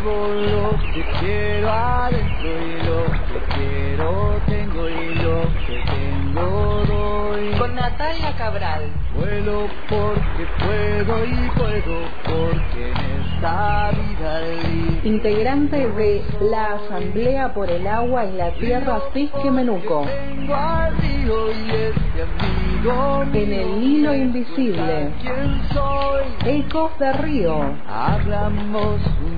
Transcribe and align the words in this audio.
Llevo 0.00 0.28
lo 0.28 0.70
que 0.94 1.04
quiero 1.20 1.70
adentro 1.70 2.48
y 2.48 2.86
lo 2.86 3.04
que 3.04 3.54
quiero 3.54 4.40
tengo 4.46 4.88
y 4.88 5.14
lo 5.16 5.42
que 5.66 5.82
tengo 5.90 6.84
doy. 6.86 7.50
Con 7.58 7.74
Natalia 7.74 8.34
Cabral. 8.38 8.90
Vuelo 9.14 9.66
porque 9.90 10.46
puedo 10.58 11.24
y 11.26 11.50
puedo 11.50 12.00
porque 12.24 12.92
en 12.92 12.96
esta 13.20 13.90
vida 13.90 14.40
libre. 14.40 15.00
Integrante 15.04 15.76
de 15.90 16.24
la 16.50 16.76
Asamblea 16.76 17.52
por 17.52 17.68
el 17.70 17.86
Agua 17.86 18.24
y 18.24 18.36
la 18.38 18.52
Tierra 18.52 19.00
Fisque 19.12 19.50
Menuco. 19.50 20.06
Tengo 20.06 20.54
al 20.54 20.96
río 20.96 21.52
y 21.52 21.70
este 21.72 22.22
amigo 22.22 23.22
En 23.34 23.52
el 23.52 23.82
hilo 23.82 24.14
invisible. 24.14 25.12
¿Quién 25.20 25.60
soy? 25.74 26.24
Ecos 26.46 26.98
de 26.98 27.12
Río. 27.12 27.74
Hablamos 27.86 29.00
un 29.22 29.29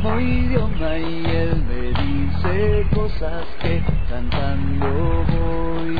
mismo 0.00 0.20
idioma 0.20 0.98
y 0.98 1.26
él 1.26 1.62
me 1.64 1.88
dice 1.88 2.86
cosas 2.94 3.46
que 3.60 3.82
cantando 4.08 5.24
voy. 5.28 5.98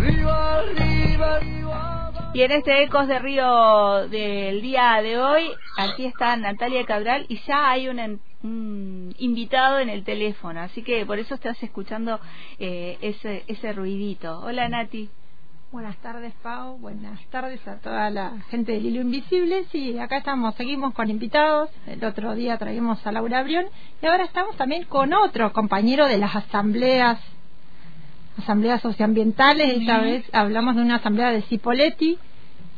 Viva 0.00 0.62
viva 0.62 1.36
abajo. 1.38 2.30
Y 2.34 2.42
en 2.42 2.52
este 2.52 2.82
Ecos 2.82 3.08
de 3.08 3.18
Río 3.18 4.08
del 4.08 4.60
día 4.60 5.00
de 5.02 5.18
hoy, 5.18 5.50
aquí 5.78 6.04
está 6.04 6.36
Natalia 6.36 6.84
Cabral 6.84 7.24
y 7.28 7.38
ya 7.46 7.70
hay 7.70 7.88
un 7.88 9.14
invitado 9.18 9.78
en 9.78 9.88
el 9.88 10.04
teléfono, 10.04 10.60
así 10.60 10.82
que 10.82 11.06
por 11.06 11.18
eso 11.18 11.34
estás 11.34 11.62
escuchando 11.62 12.20
eh, 12.58 12.98
ese, 13.00 13.44
ese 13.46 13.72
ruidito. 13.72 14.40
Hola 14.40 14.68
Nati. 14.68 15.08
Buenas 15.74 15.96
tardes, 15.96 16.32
Pau. 16.40 16.78
Buenas 16.78 17.20
tardes 17.30 17.66
a 17.66 17.78
toda 17.78 18.08
la 18.08 18.30
gente 18.48 18.70
del 18.70 18.86
Hilo 18.86 19.00
Invisible. 19.00 19.64
Sí, 19.72 19.98
acá 19.98 20.18
estamos, 20.18 20.54
seguimos 20.54 20.94
con 20.94 21.10
invitados. 21.10 21.68
El 21.88 22.04
otro 22.04 22.36
día 22.36 22.56
traímos 22.58 23.04
a 23.04 23.10
Laura 23.10 23.42
Brión 23.42 23.64
y 24.00 24.06
ahora 24.06 24.22
estamos 24.22 24.56
también 24.56 24.84
con 24.84 25.12
otro 25.12 25.52
compañero 25.52 26.06
de 26.06 26.18
las 26.18 26.36
asambleas, 26.36 27.18
asambleas 28.38 28.82
socioambientales. 28.82 29.80
Esta 29.80 29.98
vez 29.98 30.24
hablamos 30.32 30.76
de 30.76 30.82
una 30.82 30.94
asamblea 30.94 31.32
de 31.32 31.42
Cipoletti 31.42 32.20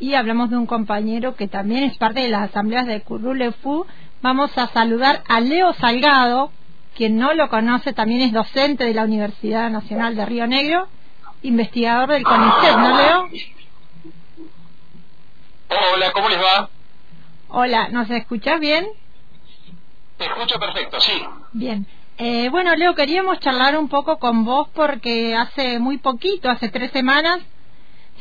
y 0.01 0.15
hablamos 0.15 0.49
de 0.49 0.57
un 0.57 0.65
compañero 0.65 1.37
que 1.37 1.49
también 1.49 1.85
es 1.85 1.99
parte 1.99 2.21
de 2.21 2.31
las 2.31 2.49
asambleas 2.49 2.87
de 2.87 3.03
Currulefu. 3.03 3.85
Vamos 4.23 4.57
a 4.57 4.69
saludar 4.69 5.23
a 5.29 5.41
Leo 5.41 5.75
Salgado, 5.75 6.51
quien 6.97 7.19
no 7.19 7.35
lo 7.35 7.51
conoce, 7.51 7.93
también 7.93 8.23
es 8.23 8.33
docente 8.33 8.85
de 8.85 8.95
la 8.95 9.05
Universidad 9.05 9.71
Nacional 9.71 10.17
de 10.17 10.25
Río 10.25 10.47
Negro 10.47 10.89
investigador 11.43 12.11
del 12.11 12.23
CONICET, 12.25 12.77
¿no, 12.77 12.97
Leo? 12.97 13.29
Hola, 15.69 16.13
¿cómo 16.13 16.29
les 16.29 16.39
va? 16.39 16.69
Hola, 17.49 17.89
¿nos 17.89 18.11
escuchás 18.11 18.61
bien? 18.61 18.87
Te 20.17 20.25
escucho 20.25 20.59
perfecto, 20.59 21.01
sí. 21.01 21.23
Bien. 21.53 21.87
Eh, 22.19 22.49
bueno, 22.51 22.75
Leo, 22.75 22.95
queríamos 22.95 23.41
charlar 23.41 23.77
un 23.77 23.89
poco 23.89 24.19
con 24.19 24.45
vos 24.45 24.69
porque 24.75 25.37
hace 25.37 25.79
muy 25.79 25.99
poquito, 25.99 26.49
hace 26.49 26.71
tres 26.71 26.91
semanas, 26.93 27.41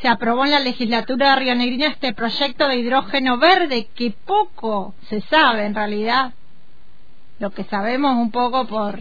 se 0.02 0.08
aprobó 0.08 0.44
en 0.44 0.50
la 0.50 0.60
legislatura 0.60 1.30
de 1.30 1.36
Río 1.36 1.54
Negrina 1.54 1.86
este 1.86 2.12
proyecto 2.12 2.68
de 2.68 2.76
hidrógeno 2.76 3.38
verde 3.38 3.88
que 3.94 4.10
poco 4.10 4.94
se 5.08 5.22
sabe 5.22 5.64
en 5.64 5.74
realidad. 5.74 6.34
Lo 7.38 7.50
que 7.50 7.64
sabemos 7.64 8.16
un 8.16 8.30
poco 8.30 8.66
por 8.66 9.00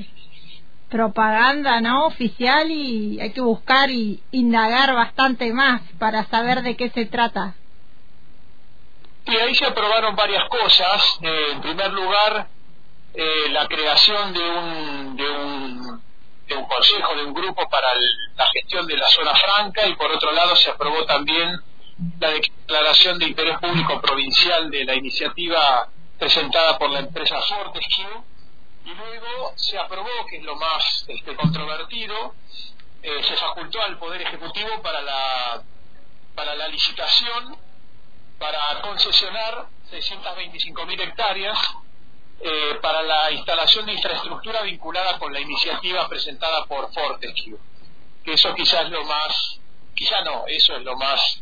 propaganda 0.95 1.81
no 1.81 2.05
oficial 2.05 2.71
y 2.71 3.19
hay 3.19 3.31
que 3.33 3.41
buscar 3.41 3.89
y 3.91 4.23
indagar 4.31 4.93
bastante 4.95 5.51
más 5.51 5.81
para 5.99 6.23
saber 6.27 6.61
de 6.61 6.77
qué 6.77 6.89
se 6.89 7.05
trata. 7.05 7.53
Y 9.25 9.35
ahí 9.35 9.53
se 9.55 9.65
aprobaron 9.65 10.15
varias 10.15 10.47
cosas. 10.47 11.01
Eh, 11.21 11.47
en 11.51 11.59
primer 11.61 11.91
lugar, 11.91 12.47
eh, 13.13 13.49
la 13.49 13.67
creación 13.67 14.31
de 14.33 14.49
un, 14.49 15.15
de, 15.17 15.29
un, 15.29 16.01
de 16.47 16.55
un 16.55 16.65
consejo, 16.65 17.13
de 17.15 17.25
un 17.25 17.33
grupo 17.33 17.67
para 17.69 17.91
el- 17.91 18.15
la 18.37 18.47
gestión 18.53 18.87
de 18.87 18.95
la 18.95 19.07
zona 19.07 19.33
franca 19.35 19.85
y 19.87 19.95
por 19.95 20.09
otro 20.13 20.31
lado 20.31 20.55
se 20.55 20.69
aprobó 20.69 21.03
también 21.05 21.59
la 22.21 22.29
declaración 22.29 23.19
de 23.19 23.27
interés 23.27 23.57
público 23.59 23.99
provincial 24.01 24.69
de 24.69 24.85
la 24.85 24.95
iniciativa 24.95 25.89
presentada 26.17 26.77
por 26.77 26.89
la 26.89 26.99
empresa 26.99 27.35
Fortescue 27.41 28.05
y 28.85 28.93
luego 28.93 29.53
se 29.55 29.77
aprobó, 29.77 30.25
que 30.29 30.37
es 30.37 30.43
lo 30.43 30.55
más 30.55 31.05
este, 31.07 31.35
controvertido, 31.35 32.35
eh, 33.01 33.23
se 33.23 33.35
facultó 33.35 33.81
al 33.81 33.97
Poder 33.97 34.21
Ejecutivo 34.21 34.81
para 34.81 35.01
la, 35.01 35.63
para 36.35 36.55
la 36.55 36.67
licitación 36.67 37.57
para 38.39 38.81
concesionar 38.81 39.67
625.000 39.91 41.01
hectáreas 41.01 41.57
eh, 42.41 42.77
para 42.81 43.01
la 43.01 43.31
instalación 43.31 43.85
de 43.85 43.93
infraestructura 43.93 44.61
vinculada 44.61 45.17
con 45.17 45.33
la 45.33 45.39
iniciativa 45.39 46.07
presentada 46.07 46.65
por 46.65 46.93
Fortescue. 46.93 47.57
Que 48.23 48.33
eso 48.33 48.53
quizás 48.53 48.85
es 48.85 48.89
lo 48.89 49.03
más, 49.05 49.59
quizá 49.95 50.21
no, 50.21 50.43
eso 50.47 50.75
es 50.75 50.83
lo 50.83 50.95
más, 50.97 51.41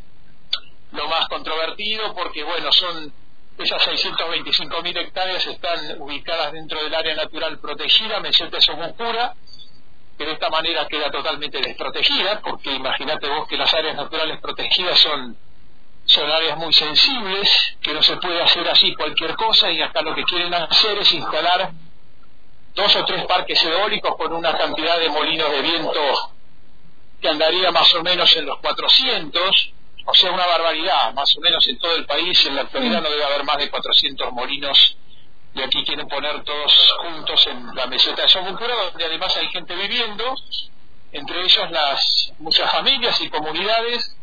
lo 0.92 1.08
más 1.08 1.28
controvertido 1.28 2.14
porque 2.14 2.44
bueno, 2.44 2.72
son 2.72 3.14
esas 3.58 3.86
625.000 3.86 4.98
hectáreas 4.98 5.46
están 5.46 6.02
ubicadas 6.02 6.52
dentro 6.54 6.84
del 6.84 6.94
área 6.94 7.16
natural 7.16 7.60
protegida, 7.60 8.20
Meseta 8.20 8.60
Somuncura, 8.60 9.34
que 10.18 10.26
de 10.26 10.34
esta 10.34 10.50
manera 10.50 10.88
queda 10.88 11.12
totalmente 11.12 11.60
desprotegida, 11.60 12.42
porque 12.42 12.72
imagínate 12.72 13.28
vos 13.28 13.48
que 13.48 13.58
las 13.58 13.74
áreas 13.74 13.96
naturales 13.96 14.40
protegidas 14.42 15.00
son 15.00 15.38
son 16.06 16.30
áreas 16.30 16.58
muy 16.58 16.74
sensibles, 16.74 17.78
que 17.82 17.94
no 17.94 18.04
se 18.04 18.18
puede 18.18 18.42
hacer 18.42 18.68
así 18.68 18.94
cualquier 18.94 19.36
cosa 19.36 19.72
y 19.72 19.82
acá 19.82 20.02
lo 20.02 20.14
que 20.14 20.24
quieren 20.24 20.54
hacer 20.54 20.98
es 20.98 21.12
instalar 21.14 21.72
dos 22.76 22.96
o 22.96 23.06
tres 23.06 23.26
parques 23.26 23.64
eólicos 23.64 24.16
con 24.18 24.34
una 24.34 24.58
cantidad 24.58 25.00
de 25.00 25.10
molinos 25.10 25.50
de 25.52 25.62
viento 25.62 26.02
que 27.22 27.30
andaría 27.30 27.72
más 27.72 27.94
o 27.96 28.04
menos 28.04 28.36
en 28.36 28.46
los 28.46 28.58
400, 28.58 29.74
o 30.14 30.16
sea, 30.16 30.32
una 30.32 30.46
barbaridad, 30.46 31.14
más 31.14 31.36
o 31.36 31.42
menos 31.42 31.68
en 31.68 31.80
todo 31.80 31.96
el 31.96 32.06
país, 32.06 32.46
en 32.46 32.56
la 32.56 32.62
actualidad 32.62 33.02
no 33.02 33.10
debe 33.10 33.24
haber 33.26 33.44
más 33.44 33.58
de 33.58 33.70
400 33.70 34.32
molinos 34.32 34.96
y 35.56 35.62
aquí 35.62 35.84
quieren 35.84 36.08
poner 36.08 36.44
todos 36.44 36.94
juntos 37.00 37.48
en 37.48 37.76
la 37.76 37.88
meseta 37.88 38.22
de 38.22 38.30
Socultura, 38.30 38.76
donde 38.76 39.06
además 39.06 39.36
hay 39.38 39.48
gente 39.50 39.76
viviendo, 39.76 40.36
entre 41.12 41.42
ellos 41.42 41.72
las 41.72 42.32
muchas 42.40 42.72
familias 42.72 43.20
y 43.22 43.30
comunidades 43.30 44.16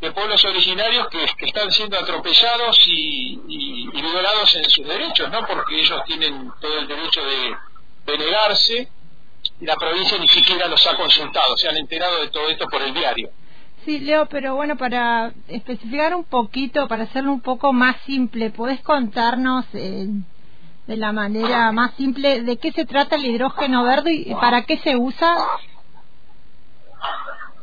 de 0.00 0.12
pueblos 0.12 0.44
originarios 0.44 1.08
que, 1.08 1.24
están 1.46 1.70
siendo 1.72 1.98
atropellados 1.98 2.78
y, 2.86 3.40
y- 3.48 3.88
y 3.92 4.02
violados 4.02 4.54
en 4.54 4.70
sus 4.70 4.86
derechos, 4.86 5.28
¿no? 5.30 5.44
Porque 5.46 5.80
ellos 5.80 6.00
tienen 6.06 6.52
todo 6.60 6.78
el 6.78 6.86
derecho 6.86 7.20
de, 7.24 7.56
de 8.06 8.18
negarse 8.18 8.88
y 9.60 9.64
la 9.66 9.74
provincia 9.76 10.16
ni 10.18 10.28
siquiera 10.28 10.68
los 10.68 10.86
ha 10.86 10.96
consultado, 10.96 11.56
se 11.56 11.68
han 11.68 11.76
enterado 11.76 12.20
de 12.20 12.28
todo 12.28 12.48
esto 12.48 12.66
por 12.68 12.80
el 12.82 12.94
diario. 12.94 13.30
Sí, 13.88 14.00
Leo, 14.00 14.26
pero 14.26 14.54
bueno, 14.54 14.76
para 14.76 15.32
especificar 15.48 16.14
un 16.14 16.24
poquito, 16.24 16.86
para 16.88 17.04
hacerlo 17.04 17.32
un 17.32 17.40
poco 17.40 17.72
más 17.72 17.96
simple, 18.04 18.50
¿podés 18.50 18.82
contarnos 18.82 19.64
eh, 19.72 20.08
de 20.86 20.96
la 20.98 21.10
manera 21.12 21.72
más 21.72 21.94
simple 21.94 22.42
de 22.42 22.58
qué 22.58 22.70
se 22.70 22.84
trata 22.84 23.16
el 23.16 23.24
hidrógeno 23.24 23.84
verde 23.84 24.12
y 24.12 24.34
para 24.34 24.66
qué 24.66 24.76
se 24.76 24.94
usa? 24.94 25.34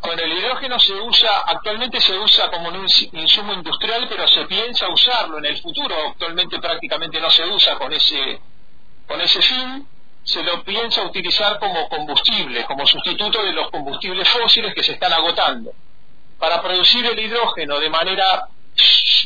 Bueno, 0.02 0.24
el 0.24 0.34
hidrógeno 0.40 0.80
se 0.80 0.94
usa, 1.00 1.30
actualmente 1.46 2.02
se 2.02 2.18
usa 2.18 2.50
como 2.50 2.70
un 2.70 2.88
ins- 2.88 3.08
insumo 3.14 3.54
industrial, 3.54 4.08
pero 4.10 4.28
se 4.28 4.46
piensa 4.46 4.90
usarlo 4.90 5.38
en 5.38 5.46
el 5.46 5.58
futuro. 5.62 5.94
Actualmente 6.10 6.58
prácticamente 6.58 7.22
no 7.22 7.30
se 7.30 7.46
usa 7.46 7.78
con 7.78 7.94
ese, 7.94 8.40
con 9.08 9.22
ese 9.22 9.44
fin. 9.44 9.88
Se 10.24 10.42
lo 10.42 10.64
piensa 10.64 11.04
utilizar 11.04 11.60
como 11.60 11.88
combustible, 11.88 12.66
como 12.66 12.84
sustituto 12.88 13.44
de 13.44 13.54
los 13.54 13.70
combustibles 13.70 14.28
fósiles 14.28 14.74
que 14.74 14.82
se 14.82 14.94
están 14.94 15.14
agotando. 15.14 15.72
Para 16.40 16.62
producir 16.62 17.06
el 17.06 17.18
hidrógeno 17.18 17.80
de 17.80 17.90
manera 17.90 18.48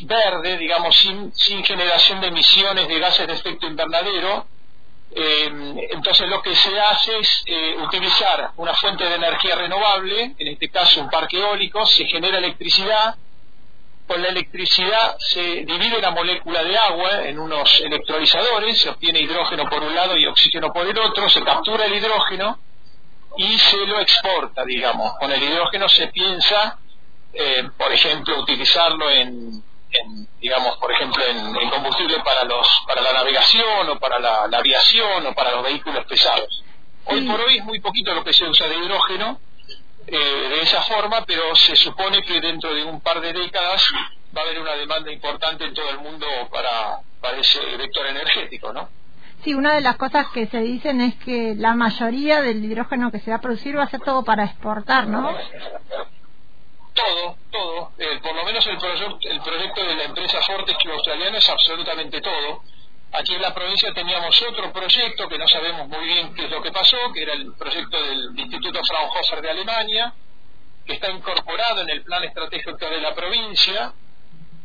verde, 0.03 0.57
digamos, 0.57 0.95
sin, 0.95 1.63
generación 1.63 2.21
de 2.21 2.27
emisiones 2.27 2.87
de 2.87 2.99
gases 2.99 3.27
de 3.27 3.33
efecto 3.33 3.67
invernadero, 3.67 4.45
eh, 5.11 5.87
entonces 5.91 6.29
lo 6.29 6.41
que 6.41 6.55
se 6.55 6.79
hace 6.79 7.17
es 7.17 7.43
eh, 7.47 7.75
utilizar 7.79 8.51
una 8.57 8.75
fuente 8.75 9.03
de 9.05 9.15
energía 9.15 9.55
renovable, 9.55 10.35
en 10.37 10.47
este 10.47 10.69
caso 10.69 11.01
un 11.01 11.09
parque 11.09 11.39
eólico, 11.39 11.85
se 11.87 12.05
genera 12.05 12.37
electricidad, 12.37 13.15
con 14.09 14.23
la 14.23 14.29
electricidad 14.29 15.15
se 15.19 15.41
divide 15.65 16.01
la 16.01 16.09
molécula 16.09 16.63
de 16.63 16.75
agua 16.75 17.27
en 17.27 17.37
unos 17.37 17.79
electrolizadores, 17.79 18.79
se 18.79 18.89
obtiene 18.89 19.19
hidrógeno 19.19 19.69
por 19.69 19.83
un 19.83 19.93
lado 19.93 20.17
y 20.17 20.25
oxígeno 20.25 20.73
por 20.73 20.87
el 20.87 20.97
otro, 20.97 21.29
se 21.29 21.43
captura 21.43 21.85
el 21.85 21.93
hidrógeno 21.93 22.57
y 23.37 23.55
se 23.59 23.85
lo 23.85 23.99
exporta, 23.99 24.65
digamos. 24.65 25.13
Con 25.19 25.31
el 25.31 25.43
hidrógeno 25.43 25.87
se 25.87 26.07
piensa, 26.07 26.79
eh, 27.33 27.69
por 27.77 27.91
ejemplo, 27.91 28.39
utilizarlo 28.39 29.09
en, 29.09 29.63
digamos, 30.39 30.77
por 30.77 30.91
ejemplo, 30.91 31.23
en, 31.25 31.69
combustible 31.69 32.19
para 32.23 32.43
los 32.43 32.67
para 32.87 33.01
la 33.01 33.13
navegación 33.13 33.89
o 33.89 33.99
para 33.99 34.19
la, 34.19 34.47
la 34.47 34.57
aviación 34.57 35.25
o 35.25 35.33
para 35.33 35.51
los 35.51 35.63
vehículos 35.63 36.05
pesados. 36.05 36.63
Hoy 37.05 37.21
por 37.27 37.39
hoy 37.41 37.57
es 37.57 37.65
muy 37.65 37.79
poquito 37.79 38.13
lo 38.13 38.23
que 38.23 38.33
se 38.33 38.45
usa 38.45 38.67
de 38.67 38.77
hidrógeno 38.77 39.39
eh, 40.05 40.17
de 40.49 40.61
esa 40.61 40.81
forma, 40.83 41.23
pero 41.25 41.55
se 41.55 41.75
supone 41.75 42.21
que 42.21 42.39
dentro 42.41 42.73
de 42.73 42.83
un 42.83 43.01
par 43.01 43.21
de 43.21 43.33
décadas 43.33 43.83
va 44.35 44.41
a 44.41 44.45
haber 44.45 44.59
una 44.59 44.73
demanda 44.73 45.11
importante 45.11 45.65
en 45.65 45.73
todo 45.73 45.89
el 45.89 45.99
mundo 45.99 46.25
para, 46.51 46.99
para 47.21 47.37
ese 47.37 47.59
vector 47.77 48.05
energético, 48.07 48.73
¿no? 48.73 48.89
Sí, 49.43 49.53
una 49.53 49.73
de 49.73 49.81
las 49.81 49.95
cosas 49.97 50.27
que 50.33 50.47
se 50.47 50.59
dicen 50.59 50.99
es 50.99 51.15
que 51.15 51.55
la 51.55 51.73
mayoría 51.73 52.41
del 52.41 52.63
hidrógeno 52.63 53.11
que 53.11 53.19
se 53.19 53.31
va 53.31 53.37
a 53.37 53.41
producir 53.41 53.77
va 53.77 53.83
a 53.83 53.89
ser 53.89 54.01
todo 54.01 54.23
para 54.23 54.43
exportar, 54.43 55.07
¿no? 55.07 55.33
Todo, 56.99 57.37
todo. 57.51 57.91
Eh, 57.97 58.19
por 58.21 58.35
lo 58.35 58.43
menos 58.43 58.65
el, 58.67 58.77
el 59.21 59.41
proyecto 59.41 59.83
de 59.83 59.95
la 59.95 60.03
empresa 60.03 60.41
Fortescue 60.41 60.91
australiana 60.91 61.37
es 61.37 61.49
absolutamente 61.49 62.19
todo. 62.21 62.61
Aquí 63.11 63.33
en 63.33 63.41
la 63.41 63.53
provincia 63.53 63.91
teníamos 63.93 64.39
otro 64.43 64.71
proyecto 64.71 65.27
que 65.27 65.37
no 65.37 65.47
sabemos 65.47 65.87
muy 65.87 66.05
bien 66.05 66.33
qué 66.35 66.45
es 66.45 66.51
lo 66.51 66.61
que 66.61 66.71
pasó, 66.71 66.97
que 67.13 67.23
era 67.23 67.33
el 67.33 67.53
proyecto 67.55 68.01
del 68.03 68.37
Instituto 68.37 68.83
Fraunhofer 68.83 69.41
de 69.41 69.49
Alemania, 69.49 70.13
que 70.85 70.93
está 70.93 71.09
incorporado 71.09 71.81
en 71.81 71.89
el 71.89 72.03
plan 72.03 72.23
estratégico 72.23 72.77
de 72.77 73.01
la 73.01 73.15
provincia, 73.15 73.93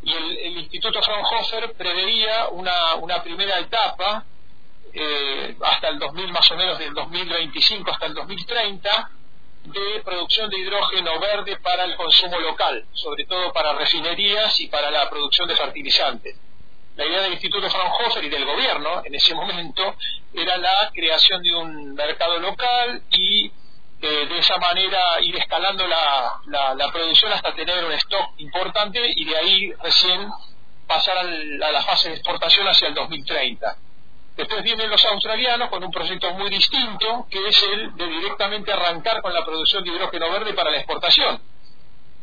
y 0.02 0.12
el, 0.12 0.58
Instituto 0.58 1.02
Fraunhofer 1.02 1.72
preveía 1.74 2.48
una, 2.48 2.96
una 2.96 3.22
primera 3.22 3.58
etapa 3.60 4.24
eh, 4.92 5.56
hasta 5.62 5.88
el 5.88 5.98
2000, 5.98 6.32
más 6.32 6.50
o 6.50 6.56
menos 6.56 6.78
del 6.78 6.92
2025 6.92 7.90
hasta 7.90 8.06
el 8.06 8.14
2030, 8.14 9.10
de 9.64 10.02
producción 10.04 10.50
de 10.50 10.58
hidrógeno 10.58 11.18
verde 11.18 11.56
para 11.56 11.84
el 11.84 11.96
consumo 11.96 12.38
local, 12.38 12.86
sobre 12.92 13.24
todo 13.26 13.52
para 13.52 13.72
refinerías 13.72 14.60
y 14.60 14.68
para 14.68 14.90
la 14.90 15.08
producción 15.08 15.48
de 15.48 15.56
fertilizantes. 15.56 16.36
La 16.96 17.06
idea 17.06 17.22
del 17.22 17.32
Instituto 17.32 17.68
Fraunhofer 17.68 18.24
y 18.24 18.28
del 18.28 18.44
gobierno 18.44 19.02
en 19.04 19.14
ese 19.14 19.34
momento 19.34 19.96
era 20.32 20.56
la 20.58 20.90
creación 20.92 21.42
de 21.42 21.54
un 21.54 21.94
mercado 21.94 22.38
local 22.38 23.02
y 23.10 23.50
eh, 24.00 24.26
de 24.26 24.38
esa 24.38 24.58
manera 24.58 25.20
ir 25.22 25.34
escalando 25.36 25.86
la, 25.86 26.40
la, 26.46 26.92
producción 26.92 27.32
hasta 27.32 27.54
tener 27.54 27.84
un 27.84 27.92
stock 27.92 28.34
importante 28.36 29.00
y 29.16 29.24
de 29.24 29.36
ahí 29.36 29.72
recién 29.82 30.28
pasar 30.86 31.16
a 31.18 31.24
la 31.24 31.82
fase 31.82 32.10
de 32.10 32.16
exportación 32.16 32.68
hacia 32.68 32.88
el 32.88 32.94
2030. 32.94 33.76
Después 34.36 34.62
vienen 34.64 34.90
los 34.90 35.04
australianos 35.04 35.70
con 35.70 35.84
un 35.84 35.90
proyecto 35.92 36.32
muy 36.32 36.50
distinto, 36.50 37.26
que 37.30 37.48
es 37.48 37.62
el 37.62 37.94
de 37.94 38.06
directamente 38.06 38.72
arrancar 38.72 39.22
con 39.22 39.32
la 39.32 39.44
producción 39.44 39.84
de 39.84 39.90
hidrógeno 39.90 40.30
verde 40.30 40.54
para 40.54 40.70
la 40.70 40.78
exportación. 40.78 41.40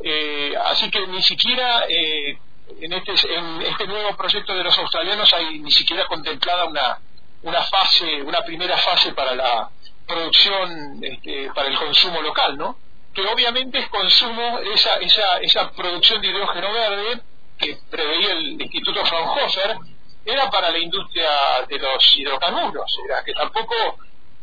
Eh, 0.03 0.53
así 0.65 0.89
que 0.89 1.07
ni 1.07 1.21
siquiera 1.21 1.85
eh, 1.87 2.37
en, 2.81 2.93
este, 2.93 3.13
en 3.33 3.61
este 3.61 3.87
nuevo 3.87 4.15
proyecto 4.17 4.53
de 4.53 4.63
los 4.63 4.77
australianos 4.77 5.31
hay 5.33 5.59
ni 5.59 5.71
siquiera 5.71 6.05
contemplada 6.07 6.65
una, 6.65 6.99
una 7.43 7.63
fase, 7.63 8.21
una 8.23 8.41
primera 8.41 8.77
fase 8.77 9.13
para 9.13 9.35
la 9.35 9.69
producción, 10.05 10.99
este, 11.01 11.49
para 11.53 11.69
el 11.69 11.77
consumo 11.77 12.21
local, 12.21 12.57
¿no? 12.57 12.77
Que 13.13 13.21
obviamente 13.21 13.79
es 13.79 13.87
consumo, 13.89 14.59
esa, 14.73 14.95
esa, 14.95 15.37
esa 15.37 15.71
producción 15.71 16.21
de 16.21 16.27
hidrógeno 16.29 16.73
verde 16.73 17.21
que 17.57 17.77
preveía 17.89 18.31
el 18.31 18.61
Instituto 18.61 19.05
Fraunhofer, 19.05 19.77
era 20.25 20.49
para 20.49 20.69
la 20.69 20.79
industria 20.79 21.29
de 21.67 21.79
los 21.79 22.17
hidrocarburos, 22.17 22.99
era 23.05 23.23
que 23.23 23.33
tampoco 23.33 23.75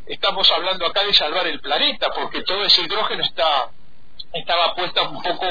estamos 0.06 0.50
hablando 0.50 0.86
acá 0.86 1.04
de 1.04 1.12
salvar 1.12 1.46
el 1.46 1.60
planeta, 1.60 2.10
porque 2.14 2.42
todo 2.42 2.64
ese 2.64 2.82
hidrógeno 2.82 3.22
está 3.22 3.70
estaba 4.32 4.74
puesto 4.74 5.08
un 5.08 5.22
poco 5.22 5.46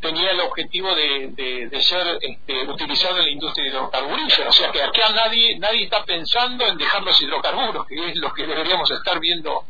tenía 0.00 0.30
el 0.30 0.40
objetivo 0.40 0.94
de, 0.94 1.68
de, 1.70 1.82
ser 1.82 2.18
este, 2.20 2.68
utilizado 2.68 3.18
en 3.18 3.24
la 3.24 3.30
industria 3.30 3.68
hidrocarburífera. 3.68 4.48
O 4.48 4.52
sea 4.52 4.70
que 4.70 4.82
acá 4.82 5.10
nadie, 5.14 5.58
nadie 5.58 5.84
está 5.84 6.04
pensando 6.04 6.66
en 6.66 6.76
dejar 6.76 7.02
los 7.02 7.20
hidrocarburos, 7.20 7.86
que 7.86 8.10
es 8.10 8.16
lo 8.16 8.32
que 8.32 8.46
deberíamos 8.46 8.90
estar 8.90 9.18
viendo 9.18 9.64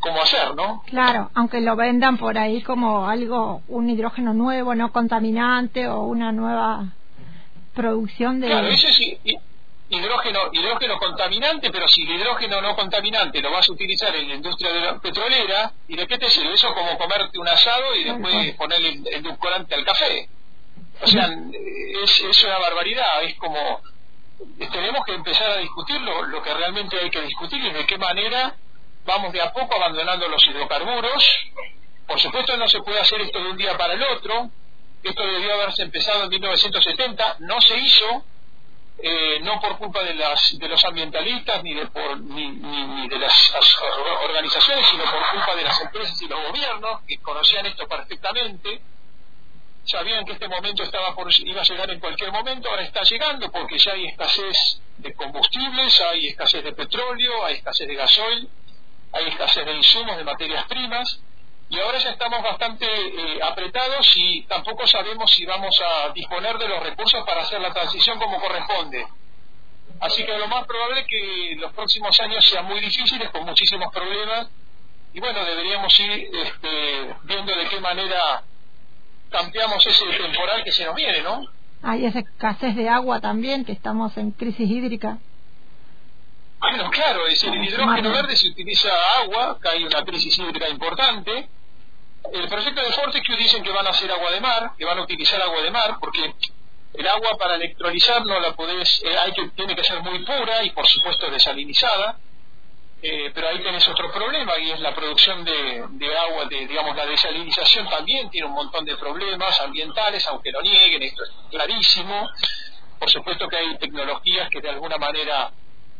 cómo 0.00 0.20
hacer, 0.20 0.54
¿no? 0.54 0.82
Claro, 0.86 1.30
aunque 1.34 1.60
lo 1.60 1.76
vendan 1.76 2.18
por 2.18 2.36
ahí 2.36 2.62
como 2.62 3.08
algo, 3.08 3.62
un 3.68 3.88
hidrógeno 3.88 4.34
nuevo, 4.34 4.74
no 4.74 4.92
contaminante 4.92 5.88
o 5.88 6.02
una 6.02 6.30
nueva 6.32 6.92
producción 7.74 8.40
de... 8.40 8.46
Claro, 8.48 8.68
eso 8.68 8.88
sí, 8.88 9.18
hidrógeno, 9.88 10.40
hidrógeno 10.52 10.98
contaminante, 10.98 11.70
pero 11.70 11.86
si 11.88 12.02
el 12.02 12.20
hidrógeno 12.20 12.60
no 12.60 12.74
contaminante 12.74 13.40
lo 13.40 13.50
vas 13.50 13.68
a 13.68 13.72
utilizar 13.72 14.14
en 14.16 14.28
la 14.28 14.34
industria 14.34 14.72
de 14.72 14.80
la 14.80 14.98
petrolera, 14.98 15.72
¿y 15.88 15.96
de 15.96 16.06
qué 16.06 16.18
te 16.18 16.30
sirve? 16.30 16.54
Eso 16.54 16.72
como 16.74 16.96
comerte 16.98 17.38
un 17.38 17.48
asado 17.48 17.94
y 17.94 18.04
después 18.04 18.54
ponerle 18.56 18.88
el 18.88 19.06
edulcorante 19.06 19.74
al 19.74 19.84
café. 19.84 20.28
O 21.02 21.06
sea, 21.06 21.28
es, 22.02 22.20
es 22.20 22.44
una 22.44 22.58
barbaridad, 22.58 23.22
es 23.24 23.36
como... 23.36 23.80
Tenemos 24.58 25.04
que 25.06 25.14
empezar 25.14 25.50
a 25.50 25.56
discutir 25.58 26.00
lo, 26.00 26.42
que 26.42 26.54
realmente 26.54 26.98
hay 26.98 27.10
que 27.10 27.22
discutir 27.22 27.64
y 27.64 27.70
de 27.70 27.86
qué 27.86 27.98
manera 27.98 28.54
vamos 29.04 29.32
de 29.32 29.40
a 29.40 29.52
poco 29.52 29.76
abandonando 29.76 30.28
los 30.28 30.44
hidrocarburos. 30.46 31.24
Por 32.06 32.18
supuesto 32.20 32.56
no 32.56 32.68
se 32.68 32.80
puede 32.82 33.00
hacer 33.00 33.20
esto 33.20 33.38
de 33.38 33.50
un 33.50 33.56
día 33.56 33.76
para 33.78 33.94
el 33.94 34.02
otro, 34.02 34.50
esto 35.08 35.26
debió 35.26 35.54
haberse 35.54 35.82
empezado 35.82 36.24
en 36.24 36.30
1970, 36.30 37.36
no 37.40 37.60
se 37.60 37.76
hizo, 37.76 38.24
eh, 38.98 39.40
no 39.42 39.60
por 39.60 39.76
culpa 39.78 40.02
de, 40.02 40.14
las, 40.14 40.58
de 40.58 40.68
los 40.68 40.84
ambientalistas 40.84 41.62
ni 41.62 41.74
de, 41.74 41.86
por, 41.88 42.20
ni, 42.20 43.08
de 43.08 43.18
las 43.18 43.52
organizaciones, 44.24 44.86
sino 44.86 45.04
por 45.04 45.30
culpa 45.30 45.54
de 45.56 45.64
las 45.64 45.80
empresas 45.80 46.20
y 46.22 46.28
los 46.28 46.42
gobiernos 46.48 47.02
que 47.06 47.18
conocían 47.18 47.66
esto 47.66 47.86
perfectamente, 47.86 48.80
sabían 49.84 50.24
que 50.24 50.32
este 50.32 50.48
momento 50.48 50.82
estaba 50.82 51.14
por, 51.14 51.30
iba 51.40 51.60
a 51.60 51.64
llegar 51.64 51.90
en 51.90 52.00
cualquier 52.00 52.32
momento, 52.32 52.70
ahora 52.70 52.82
está 52.82 53.02
llegando 53.02 53.50
porque 53.50 53.78
ya 53.78 53.92
hay 53.92 54.06
escasez 54.06 54.80
de 54.98 55.12
combustibles, 55.14 56.00
hay 56.00 56.28
escasez 56.28 56.64
de 56.64 56.72
petróleo, 56.72 57.44
hay 57.44 57.56
escasez 57.56 57.86
de 57.86 57.94
gasoil, 57.94 58.48
hay 59.12 59.28
escasez 59.28 59.66
de 59.66 59.74
insumos, 59.74 60.16
de 60.16 60.24
materias 60.24 60.64
primas, 60.66 61.20
y 61.68 61.78
ahora 61.78 61.98
ya 61.98 62.10
estamos 62.10 62.42
bastante 62.42 62.86
eh, 62.86 63.40
apretados 63.42 64.06
y 64.16 64.42
tampoco 64.42 64.86
sabemos 64.86 65.30
si 65.30 65.44
vamos 65.46 65.80
a 65.80 66.12
disponer 66.12 66.58
de 66.58 66.68
los 66.68 66.82
recursos 66.82 67.24
para 67.26 67.42
hacer 67.42 67.60
la 67.60 67.72
transición 67.72 68.18
como 68.18 68.40
corresponde. 68.40 69.06
Así 70.00 70.24
que 70.24 70.36
lo 70.36 70.48
más 70.48 70.66
probable 70.66 71.00
es 71.00 71.06
que 71.06 71.56
los 71.58 71.72
próximos 71.72 72.18
años 72.20 72.44
sean 72.44 72.66
muy 72.66 72.80
difíciles, 72.80 73.30
con 73.30 73.44
muchísimos 73.44 73.92
problemas, 73.92 74.48
y 75.12 75.20
bueno, 75.20 75.44
deberíamos 75.44 75.98
ir 76.00 76.28
este, 76.32 77.14
viendo 77.22 77.56
de 77.56 77.68
qué 77.68 77.80
manera 77.80 78.42
cambiamos 79.30 79.86
ese 79.86 80.04
temporal 80.06 80.62
que 80.64 80.72
se 80.72 80.84
nos 80.84 80.94
viene, 80.94 81.22
¿no? 81.22 81.44
Hay 81.82 82.04
esa 82.06 82.20
escasez 82.20 82.74
de 82.74 82.88
agua 82.88 83.20
también, 83.20 83.64
que 83.64 83.72
estamos 83.72 84.16
en 84.16 84.32
crisis 84.32 84.68
hídrica. 84.68 85.18
Bueno, 86.58 86.90
claro, 86.90 87.26
es 87.26 87.40
decir, 87.40 87.54
el 87.54 87.64
hidrógeno 87.64 88.10
verde 88.10 88.36
se 88.36 88.48
utiliza 88.48 88.88
agua, 89.18 89.58
que 89.60 89.68
hay 89.68 89.84
una 89.84 90.02
crisis 90.02 90.38
hídrica 90.38 90.68
importante. 90.68 91.48
El 92.32 92.48
proyecto 92.48 92.80
de 92.80 92.92
Fortescue 92.92 93.36
dicen 93.36 93.62
que 93.62 93.70
van 93.70 93.86
a 93.86 93.90
hacer 93.90 94.10
agua 94.10 94.30
de 94.30 94.40
mar, 94.40 94.72
que 94.78 94.84
van 94.84 94.98
a 94.98 95.02
utilizar 95.02 95.40
agua 95.42 95.60
de 95.60 95.70
mar, 95.70 95.96
porque 96.00 96.34
el 96.94 97.08
agua 97.08 97.36
para 97.38 97.56
electrolizar 97.56 98.24
no 98.24 98.38
la 98.40 98.52
podés, 98.52 99.02
eh, 99.04 99.16
hay 99.16 99.32
que, 99.32 99.48
tiene 99.50 99.74
que 99.74 99.84
ser 99.84 100.00
muy 100.02 100.24
pura 100.24 100.62
y 100.62 100.70
por 100.70 100.86
supuesto 100.86 101.30
desalinizada, 101.30 102.18
eh, 103.02 103.30
pero 103.34 103.48
ahí 103.48 103.62
tenés 103.62 103.86
otro 103.88 104.10
problema 104.10 104.56
y 104.58 104.70
es 104.70 104.80
la 104.80 104.94
producción 104.94 105.44
de, 105.44 105.84
de, 105.90 106.16
agua, 106.16 106.46
de, 106.46 106.66
digamos, 106.66 106.96
la 106.96 107.04
desalinización 107.04 107.88
también 107.88 108.30
tiene 108.30 108.46
un 108.46 108.54
montón 108.54 108.84
de 108.84 108.96
problemas 108.96 109.60
ambientales, 109.60 110.26
aunque 110.28 110.50
lo 110.50 110.62
nieguen, 110.62 111.02
esto 111.02 111.24
es 111.24 111.30
clarísimo. 111.50 112.30
Por 112.98 113.10
supuesto 113.10 113.46
que 113.48 113.56
hay 113.56 113.76
tecnologías 113.76 114.48
que 114.48 114.62
de 114.62 114.70
alguna 114.70 114.96
manera 114.96 115.52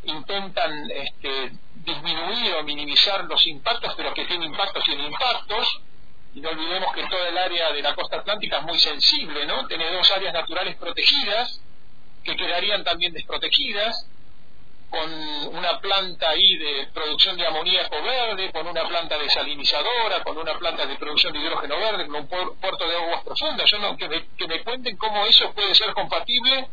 intentan 0.05 0.89
este, 0.89 1.51
disminuir 1.75 2.55
o 2.55 2.63
minimizar 2.63 3.25
los 3.25 3.45
impactos, 3.45 3.93
pero 3.95 4.13
que 4.13 4.25
tienen 4.25 4.51
impactos, 4.51 4.83
tienen 4.83 5.05
impactos. 5.05 5.81
Y 6.35 6.41
no 6.41 6.49
olvidemos 6.49 6.93
que 6.93 7.07
toda 7.07 7.29
el 7.29 7.37
área 7.37 7.71
de 7.71 7.81
la 7.81 7.95
costa 7.95 8.17
atlántica 8.17 8.57
es 8.57 8.63
muy 8.63 8.77
sensible, 8.77 9.45
¿no? 9.45 9.65
Tiene 9.67 9.91
dos 9.91 10.11
áreas 10.11 10.33
naturales 10.33 10.75
protegidas 10.75 11.61
que 12.23 12.35
quedarían 12.35 12.83
también 12.83 13.13
desprotegidas, 13.13 14.09
con 14.89 15.11
una 15.55 15.79
planta 15.79 16.29
ahí 16.29 16.57
de 16.57 16.87
producción 16.93 17.37
de 17.37 17.45
amoníaco 17.45 18.01
verde, 18.01 18.51
con 18.51 18.67
una 18.67 18.87
planta 18.87 19.17
desalinizadora, 19.17 20.23
con 20.23 20.37
una 20.37 20.57
planta 20.57 20.85
de 20.85 20.95
producción 20.95 21.33
de 21.33 21.39
hidrógeno 21.39 21.77
verde, 21.77 22.07
con 22.07 22.15
un 22.15 22.27
puerto 22.27 22.87
de 22.87 22.95
aguas 22.95 23.23
profundas. 23.23 23.69
Yo 23.69 23.79
no, 23.79 23.97
que, 23.97 24.27
que 24.37 24.47
me 24.47 24.63
cuenten 24.63 24.95
cómo 24.97 25.25
eso 25.25 25.51
puede 25.53 25.73
ser 25.75 25.93
compatible 25.93 26.69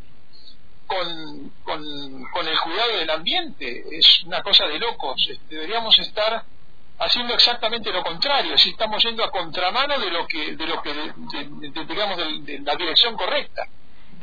con, 0.87 1.53
con, 1.65 2.49
el 2.49 2.61
cuidado 2.61 2.97
del 2.97 3.11
ambiente. 3.11 3.85
Es 3.91 4.23
una 4.25 4.43
cosa 4.43 4.67
de 4.67 4.79
locos. 4.79 5.29
Deberíamos 5.49 5.99
estar 5.99 6.45
haciendo 7.05 7.35
exactamente 7.35 7.93
lo 7.93 8.03
contrario. 8.03 8.57
Si 8.59 8.71
estamos 8.71 9.03
yendo 9.03 9.25
a 9.25 9.31
contramano 9.31 9.99
de 9.99 10.11
lo 10.11 10.27
que, 10.27 10.57
de 10.57 10.67
lo 10.67 10.83
que, 10.83 10.93
digamos, 11.89 12.17
de, 12.45 12.61
la 12.61 12.77
dirección 12.77 13.17
correcta. 13.17 13.63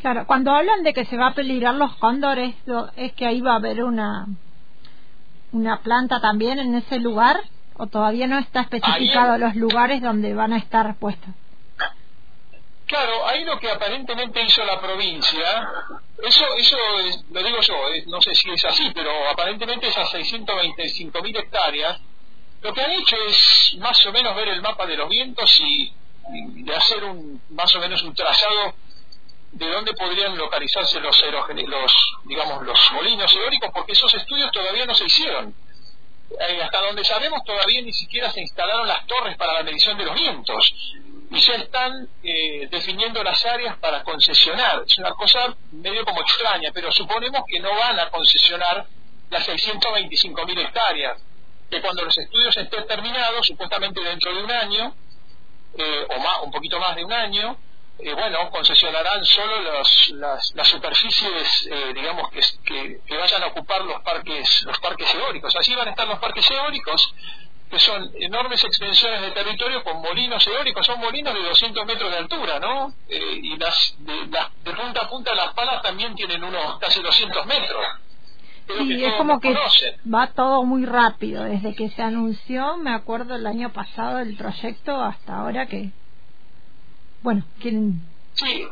Claro, 0.02 0.26
cuando 0.26 0.52
hablan 0.52 0.84
de 0.84 0.94
que 0.94 1.06
se 1.06 1.18
va 1.18 1.28
a 1.28 1.34
peligrar 1.34 1.76
los 1.76 1.96
cóndores, 1.98 2.56
es 2.96 3.14
que 3.14 3.26
ahí 3.26 3.42
va 3.42 3.54
a 3.54 3.58
haber 3.58 3.84
una 3.84 4.28
una 5.52 5.82
planta 5.82 6.22
también 6.22 6.60
en 6.60 6.76
ese 6.76 7.00
lugar 7.00 7.42
o 7.76 7.88
todavía 7.88 8.28
no 8.28 8.38
está 8.38 8.62
especificado 8.62 9.38
los 9.38 9.56
lugares 9.56 10.02
donde 10.02 10.34
van 10.34 10.54
a 10.54 10.58
estar 10.58 10.96
puestos. 10.98 11.34
Claro, 12.86 13.28
ahí 13.28 13.46
lo 13.46 13.60
que 13.60 13.70
aparentemente 13.70 14.42
hizo 14.44 14.66
la 14.66 14.82
provincia, 14.82 15.70
eso, 16.24 16.44
eso 16.58 16.78
lo 17.32 17.44
digo 17.44 17.62
yo, 17.62 17.76
no 18.08 18.20
sé 18.20 18.34
si 18.34 18.50
es 18.50 18.66
así, 18.66 18.92
pero 18.96 19.12
aparentemente 19.30 19.88
esas 19.88 20.10
625 20.10 21.22
mil 21.22 21.38
hectáreas, 21.38 22.02
lo 22.62 22.74
que 22.74 22.82
han 22.82 22.92
hecho 22.92 23.16
es 23.28 23.76
más 23.80 24.06
o 24.06 24.12
menos 24.12 24.36
ver 24.36 24.50
el 24.50 24.62
mapa 24.62 24.86
de 24.86 24.98
los 24.98 25.10
vientos 25.10 25.60
y, 25.62 25.94
y 26.56 26.72
hacer 26.72 27.04
un, 27.04 27.42
más 27.50 27.74
o 27.76 27.80
menos 27.80 28.04
un 28.04 28.14
trazado 28.14 28.76
de 29.52 29.68
dónde 29.68 29.94
podrían 29.94 30.38
localizarse 30.38 31.00
los, 31.00 31.20
los 31.24 31.94
digamos 32.26 32.64
los 32.64 32.92
molinos 32.94 33.34
eólicos 33.36 33.72
porque 33.74 33.94
esos 33.94 34.14
estudios 34.14 34.52
todavía 34.52 34.86
no 34.86 34.94
se 34.94 35.06
hicieron. 35.06 35.54
Eh, 36.40 36.62
hasta 36.62 36.82
donde 36.82 37.04
sabemos 37.04 37.44
todavía 37.44 37.82
ni 37.82 37.92
siquiera 37.92 38.30
se 38.32 38.42
instalaron 38.42 38.88
las 38.88 39.06
torres 39.08 39.36
para 39.38 39.54
la 39.54 39.64
medición 39.64 39.98
de 39.98 40.06
los 40.06 40.14
vientos. 40.14 40.96
Y 41.32 41.40
ya 41.40 41.56
están 41.56 42.08
eh, 42.24 42.68
definiendo 42.70 43.24
las 43.24 43.44
áreas 43.46 43.78
para 43.78 44.04
concesionar. 44.04 44.84
Es 44.86 44.98
una 44.98 45.12
cosa 45.12 45.56
medio 45.72 46.06
como 46.06 46.22
extraña, 46.22 46.72
pero 46.74 46.92
suponemos 46.92 47.42
que 47.48 47.60
no 47.60 47.74
van 47.76 48.00
a 48.00 48.10
concesionar 48.10 48.86
las 49.30 49.48
625.000 49.48 50.60
hectáreas, 50.60 51.22
que 51.70 51.82
cuando 51.82 52.04
los 52.04 52.18
estudios 52.18 52.56
estén 52.58 52.88
terminados, 52.88 53.46
supuestamente 53.46 54.02
dentro 54.02 54.34
de 54.34 54.44
un 54.44 54.52
año, 54.52 54.96
eh, 55.78 56.08
o 56.10 56.20
más, 56.20 56.40
un 56.44 56.52
poquito 56.52 56.80
más 56.80 56.96
de 56.96 57.06
un 57.06 57.14
año, 57.14 57.58
eh, 58.00 58.14
bueno, 58.14 58.50
concesionarán 58.50 59.26
solo 59.26 59.62
las, 59.62 60.10
las, 60.54 60.68
superficies, 60.68 61.68
eh, 61.70 61.92
digamos, 61.94 62.32
que, 62.32 63.02
que, 63.06 63.18
vayan 63.18 63.44
a 63.44 63.48
ocupar 63.48 63.82
los 63.82 64.02
parques, 64.04 64.64
los 64.64 64.80
parques 64.80 65.14
eólicos. 65.14 65.54
Allí 65.58 65.76
van 65.76 65.90
a 65.90 65.92
estar 65.92 66.08
los 66.08 66.18
parques 66.20 66.50
eólicos, 66.50 67.14
que 67.70 67.78
son 67.78 68.10
enormes 68.20 68.64
extensiones 68.64 69.22
de 69.22 69.32
territorio 69.32 69.84
con 69.84 70.02
molinos 70.02 70.46
eólicos, 70.48 70.86
son 70.86 71.00
molinos 71.00 71.34
de 71.34 71.44
200 71.44 71.86
metros 71.86 72.10
de 72.10 72.18
altura, 72.18 72.60
¿no? 72.60 72.94
Eh, 73.10 73.40
y 73.44 73.58
las 73.58 73.96
de, 74.00 74.28
de, 74.28 74.74
punta 74.74 75.02
a 75.02 75.10
punta 75.10 75.36
las 75.36 75.54
palas 75.54 75.82
también 75.82 76.16
tienen 76.16 76.44
unos 76.44 76.80
casi 76.80 77.02
200 77.02 77.46
metros. 77.46 77.86
Sí, 78.78 79.04
es 79.04 79.14
como 79.16 79.40
que 79.40 79.56
va 80.14 80.28
todo 80.28 80.64
muy 80.64 80.86
rápido. 80.86 81.44
Desde 81.44 81.76
que 81.76 81.90
se 81.90 82.02
anunció, 82.02 82.78
me 82.78 82.94
acuerdo 82.94 83.36
el 83.36 83.48
año 83.48 83.74
pasado 83.74 84.20
el 84.20 84.36
proyecto 84.38 85.02
hasta 85.02 85.38
ahora 85.38 85.66
que 85.66 85.92
bueno, 87.22 87.44
quieren... 87.60 88.02
Sí, 88.34 88.66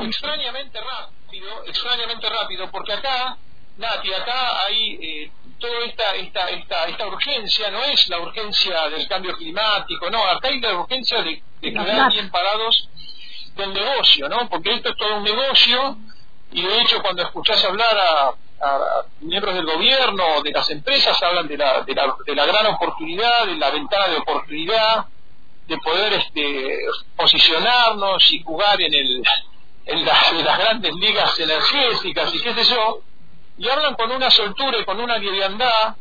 extrañamente 0.00 0.80
rápido, 0.80 1.64
extrañamente 1.64 2.28
rápido, 2.28 2.70
porque 2.70 2.92
acá, 2.92 3.36
Nati, 3.76 4.12
acá 4.12 4.64
hay 4.66 4.98
eh, 5.00 5.30
toda 5.60 5.84
esta, 5.84 6.16
esta, 6.16 6.50
esta, 6.50 6.84
esta 6.86 7.06
urgencia, 7.06 7.70
no 7.70 7.82
es 7.84 8.08
la 8.08 8.18
urgencia 8.20 8.88
del 8.88 9.06
cambio 9.06 9.36
climático, 9.36 10.10
no, 10.10 10.24
acá 10.24 10.48
hay 10.48 10.60
la 10.60 10.74
urgencia 10.80 11.22
de, 11.22 11.42
quedar 11.60 12.12
bien 12.12 12.30
parados 12.30 12.88
del 13.56 13.72
negocio, 13.72 14.28
¿no? 14.28 14.48
Porque 14.48 14.74
esto 14.74 14.90
es 14.90 14.96
todo 14.96 15.18
un 15.18 15.24
negocio 15.24 15.96
y 16.50 16.62
de 16.62 16.80
hecho 16.80 17.00
cuando 17.02 17.22
escuchás 17.22 17.64
hablar 17.64 17.96
a, 17.96 18.34
a 18.60 19.04
miembros 19.20 19.54
del 19.54 19.66
gobierno, 19.66 20.42
de 20.42 20.50
las 20.50 20.68
empresas, 20.70 21.22
hablan 21.22 21.46
de 21.46 21.56
la, 21.56 21.82
de 21.82 21.94
la, 21.94 22.14
de 22.26 22.34
la 22.34 22.46
gran 22.46 22.66
oportunidad, 22.66 23.46
de 23.46 23.56
la 23.56 23.70
ventana 23.70 24.08
de 24.08 24.16
oportunidad, 24.16 25.06
de 25.66 25.78
poder 25.78 26.14
este, 26.14 26.78
posicionarnos 27.16 28.32
y 28.32 28.42
jugar 28.42 28.80
en, 28.80 28.94
el, 28.94 29.22
en, 29.86 30.04
las 30.04 30.58
grandes 30.58 30.94
ligas 30.94 31.38
energéticas 31.38 32.34
y 32.34 32.40
qué 32.40 32.54
sé 32.54 32.64
yo, 32.64 33.00
y 33.58 33.68
hablan 33.68 33.94
con 33.94 34.10
una 34.10 34.30
soltura 34.30 34.78
y 34.78 34.84
con 34.84 35.00
una 35.00 35.18
liviandad 35.18 35.96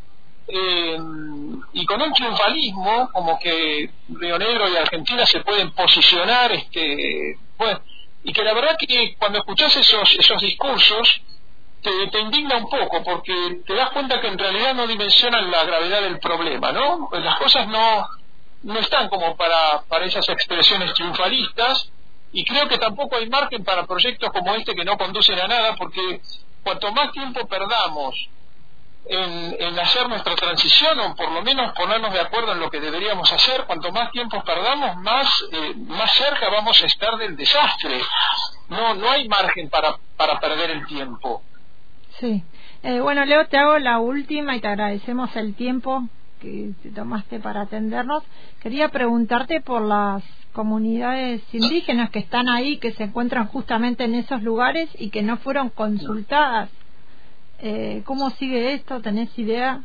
eh, 0.48 0.98
y 1.74 1.86
con 1.86 2.02
un 2.02 2.14
triunfalismo 2.14 3.10
como 3.12 3.38
que 3.40 3.90
Río 4.08 4.40
Negro 4.40 4.70
y 4.70 4.78
Argentina 4.78 5.26
se 5.26 5.42
pueden 5.42 5.72
posicionar 5.72 6.54
este 6.54 7.38
pues, 7.58 7.78
y 8.24 8.32
que 8.32 8.44
la 8.44 8.54
verdad 8.54 8.78
que 8.80 9.16
cuando 9.18 9.40
escuchas 9.40 9.76
esos 9.76 10.10
esos 10.18 10.42
discursos 10.42 11.22
te, 11.82 12.20
indigna 12.20 12.58
un 12.58 12.70
poco 12.70 13.04
porque 13.04 13.62
te 13.66 13.76
das 13.76 13.92
cuenta 13.92 14.20
que 14.20 14.28
en 14.28 14.38
realidad 14.38 14.74
no 14.74 14.88
dimensionan 14.88 15.50
la 15.50 15.64
gravedad 15.64 16.02
del 16.02 16.20
problema, 16.20 16.72
¿no? 16.72 17.10
Las 17.12 17.38
cosas 17.38 17.68
no 17.68 18.08
no 18.64 18.80
están 18.80 19.08
como 19.10 19.36
para, 19.38 19.84
para 19.88 20.06
esas 20.06 20.28
expresiones 20.30 20.94
triunfalistas 20.94 21.92
y 22.34 22.44
creo 22.44 22.68
que 22.68 22.78
tampoco 22.78 23.16
hay 23.16 23.30
margen 23.30 23.64
para 23.64 23.86
proyectos 23.86 24.32
como 24.32 24.56
este 24.56 24.76
que 24.76 24.84
no 24.84 24.98
conducen 24.98 25.40
a 25.40 25.48
nada 25.48 25.76
porque 25.76 26.22
cuanto 26.64 26.92
más 26.92 27.12
tiempo 27.12 27.48
perdamos 27.48 28.30
en, 29.06 29.56
en, 29.58 29.80
hacer 29.80 30.10
nuestra 30.10 30.36
transición 30.36 31.00
o 31.00 31.16
por 31.16 31.32
lo 31.32 31.42
menos 31.42 31.72
ponernos 31.74 32.12
de 32.12 32.20
acuerdo 32.20 32.52
en 32.52 32.60
lo 32.60 32.70
que 32.70 32.82
deberíamos 32.82 33.32
hacer, 33.32 33.64
cuanto 33.66 33.90
más 33.94 34.12
tiempo 34.12 34.44
perdamos, 34.44 34.98
más, 34.98 35.46
eh, 35.54 35.74
más 35.78 36.12
cerca 36.14 36.50
vamos 36.50 36.82
a 36.84 36.86
estar 36.88 37.16
del 37.18 37.38
desastre. 37.38 38.02
No, 38.68 38.96
no 38.96 39.10
hay 39.10 39.30
margen 39.30 39.70
para, 39.70 39.96
para 40.18 40.42
perder 40.42 40.72
el 40.72 40.86
tiempo. 40.88 41.42
Sí. 42.20 42.44
Eh, 42.84 43.00
bueno, 43.00 43.26
Leo, 43.26 43.48
te 43.48 43.58
hago 43.58 43.78
la 43.80 44.00
última 44.00 44.56
y 44.56 44.62
te 44.62 44.68
agradecemos 44.68 45.36
el 45.36 45.56
tiempo 45.56 46.04
que 46.40 46.72
te 46.82 46.90
tomaste 46.90 47.40
para 47.40 47.62
atendernos. 47.62 48.24
Quería 48.62 48.90
preguntarte 48.90 49.62
por 49.62 49.82
las 49.82 50.24
comunidades 50.54 51.42
indígenas 51.54 52.10
que 52.10 52.20
están 52.20 52.50
ahí, 52.50 52.78
que 52.78 52.92
se 52.94 53.04
encuentran 53.04 53.48
justamente 53.48 54.04
en 54.04 54.16
esos 54.16 54.42
lugares 54.42 54.90
y 54.98 55.10
que 55.10 55.22
no 55.22 55.38
fueron 55.38 55.70
consultadas. 55.70 56.70
Eh, 57.60 58.02
¿Cómo 58.06 58.32
sigue 58.32 58.74
esto? 58.74 59.02
¿Tenés 59.02 59.38
idea? 59.38 59.82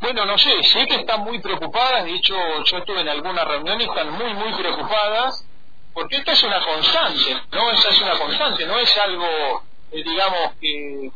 Bueno, 0.00 0.26
no 0.26 0.36
sé, 0.36 0.50
sé 0.62 0.86
que 0.86 0.96
están 0.96 1.22
muy 1.24 1.40
preocupadas, 1.40 2.04
de 2.04 2.14
hecho 2.14 2.34
yo 2.64 2.78
estuve 2.78 3.00
en 3.00 3.08
alguna 3.08 3.44
reunión 3.44 3.80
y 3.80 3.84
están 3.84 4.12
muy, 4.12 4.34
muy 4.34 4.52
preocupadas, 4.52 5.46
porque 5.94 6.16
esto 6.16 6.32
es 6.32 6.42
una 6.44 6.60
constante, 6.64 7.34
¿no? 7.52 7.70
Esa 7.70 7.88
es 7.90 8.02
una 8.02 8.18
constante, 8.18 8.66
no 8.66 8.78
es 8.78 8.98
algo 8.98 9.26
eh, 9.96 10.02
digamos, 10.04 10.52
que, 10.60 11.10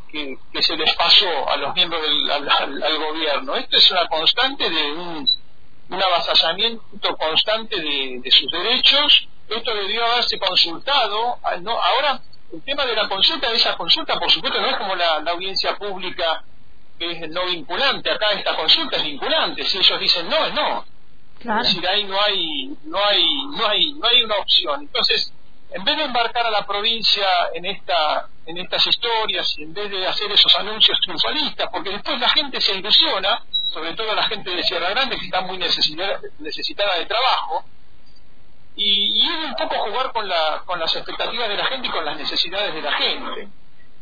que, 0.52 0.62
se 0.62 0.76
les 0.76 0.94
pasó 0.94 1.49
a 1.50 1.56
los 1.58 1.75
miembros 1.75 2.00
del 2.02 2.30
al, 2.30 2.99
gobierno. 2.99 3.54
Esto 3.56 3.76
es 3.76 3.90
una 3.90 4.08
constante 4.08 4.70
de 4.70 4.92
un, 4.92 5.28
un 5.90 6.02
avasallamiento 6.02 7.16
constante 7.16 7.78
de, 7.78 8.20
de, 8.22 8.30
sus 8.30 8.50
derechos. 8.50 9.28
Esto 9.49 9.75
debió 9.75 10.04
haberse 10.06 10.38
consultado. 10.38 11.38
¿no? 11.60 11.72
Ahora, 11.72 12.22
el 12.52 12.62
tema 12.62 12.87
de 12.87 12.96
la 12.96 13.06
consulta, 13.06 13.50
de 13.50 13.56
esa 13.56 13.76
consulta, 13.76 14.18
por 14.18 14.30
supuesto, 14.30 14.60
no 14.60 14.68
es 14.68 14.76
como 14.76 14.94
la, 14.94 15.16
audiencia 15.30 15.76
pública 15.76 16.42
que 16.99 17.12
es 17.12 17.30
no 17.30 17.44
vinculante. 17.46 18.10
Acá 18.10 18.32
esta 18.32 18.56
consulta 18.56 18.96
es 18.96 19.04
vinculante. 19.04 19.64
Si 19.64 19.76
ellos 19.76 20.00
dicen 20.00 20.28
no, 20.28 20.46
es 20.46 20.54
no. 20.54 20.84
Es 21.38 21.68
decir, 21.68 21.87
ahí 21.87 22.04
no 22.04 22.20
hay, 22.20 22.76
no 22.84 22.99
hay, 23.04 23.44
no 23.56 23.66
hay, 23.66 23.92
no 23.92 24.06
hay 24.06 24.22
una 24.22 24.37
opción. 24.37 24.82
Entonces, 24.82 25.32
en 25.72 25.84
vez 25.84 25.96
de 25.96 26.04
embarcar 26.04 26.46
a 26.46 26.50
la 26.50 26.66
provincia 26.66 27.26
en 27.54 27.64
esta 27.66 28.28
en 28.50 28.59
estas 28.59 28.85
historias 28.87 29.57
y 29.59 29.62
en 29.62 29.73
vez 29.73 29.90
de 29.90 30.07
hacer 30.07 30.30
esos 30.33 30.54
anuncios 30.57 30.99
triunfalistas, 31.00 31.69
porque 31.71 31.90
después 31.90 32.19
la 32.19 32.28
gente 32.28 32.61
se 32.61 32.75
ilusiona, 32.75 33.45
sobre 33.64 33.95
todo 33.95 34.12
la 34.14 34.25
gente 34.25 34.50
de 34.50 34.62
Sierra 34.64 34.90
Grande 34.90 35.16
que 35.16 35.26
está 35.26 35.40
muy 35.42 35.57
necesitada, 35.57 36.21
necesitada 36.40 36.99
de 36.99 37.07
trabajo, 37.07 37.64
y, 38.75 39.23
es 39.23 39.45
un 39.45 39.54
poco 39.54 39.76
jugar 39.87 40.12
con, 40.12 40.28
la, 40.28 40.62
con 40.64 40.80
las 40.80 40.95
expectativas 40.97 41.49
de 41.49 41.57
la 41.57 41.66
gente 41.66 41.88
y 41.88 41.90
con 41.90 42.04
las 42.04 42.16
necesidades 42.16 42.75
de 42.75 42.83
la 42.83 42.92
gente. 42.92 43.49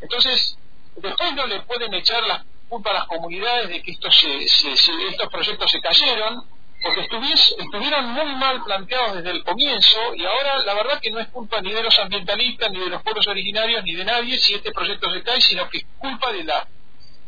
Entonces, 0.01 0.59
después 0.97 1.35
no 1.35 1.47
le 1.47 1.61
pueden 1.63 1.93
echar 1.95 2.23
la 2.23 2.45
culpa 2.69 2.91
a 2.91 2.95
las 2.95 3.07
comunidades 3.07 3.69
de 3.69 3.83
que 3.83 3.93
estos, 3.93 4.15
estos 4.25 5.29
proyectos 5.29 5.71
se 5.71 5.81
cayeron, 5.81 6.45
porque 6.83 7.01
estuvieron 7.01 8.13
muy 8.13 8.37
mal 8.37 8.63
planteados 8.63 9.17
desde 9.17 9.31
el 9.31 9.45
comienzo 9.45 9.99
y 10.15 10.25
ahora 10.25 10.59
la 10.65 10.75
verdad 10.75 11.01
que 11.01 11.11
no 11.11 11.19
es 11.19 11.29
culpa 11.29 11.61
ni 11.61 11.73
de 11.73 11.83
los 11.83 11.99
ambientalistas, 11.99 12.71
ni 12.71 12.79
de 12.79 12.91
los 12.91 13.03
pueblos 13.03 13.27
originarios, 13.27 13.83
ni 13.85 13.95
de 13.95 14.05
nadie 14.05 14.39
si 14.39 14.55
este 14.55 14.71
proyecto 14.73 15.11
se 15.13 15.23
cae, 15.23 15.41
sino 15.41 15.69
que 15.69 15.79
es 15.79 15.87
culpa 15.99 16.33
de 16.33 16.45
la, 16.45 16.67